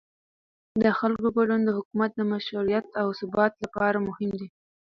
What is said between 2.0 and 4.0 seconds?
د مشروعیت او ثبات لپاره